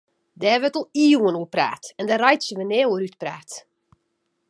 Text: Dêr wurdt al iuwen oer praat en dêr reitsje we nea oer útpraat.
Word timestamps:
Dêr 0.41 0.59
wurdt 0.61 0.79
al 0.79 0.87
iuwen 1.05 1.39
oer 1.41 1.51
praat 1.55 1.83
en 1.99 2.05
dêr 2.09 2.21
reitsje 2.23 2.53
we 2.57 2.65
nea 2.67 2.87
oer 2.89 3.05
útpraat. 3.07 3.51